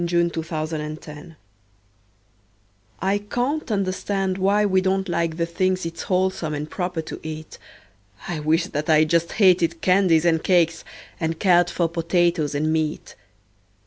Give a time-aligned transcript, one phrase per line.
[0.03, 1.35] Edgar Fawcett A Sad Case
[3.03, 7.59] I CAN'T understand why we don't like the things It's wholesome and proper to eat;
[8.27, 10.83] I wish that I just hated candies and cakes,
[11.19, 13.13] And cared for potatoes and meat.